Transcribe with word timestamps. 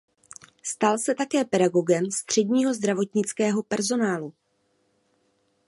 Stal 0.63 0.97
se 0.99 1.15
také 1.15 1.45
pedagogem 1.45 2.11
středního 2.11 2.73
zdravotnického 2.73 3.63
personálu. 3.63 4.33